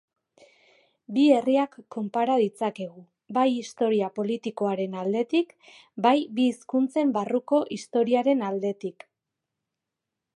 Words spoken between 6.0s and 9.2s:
bai bi hizkuntzen barruko historiaren aldetik.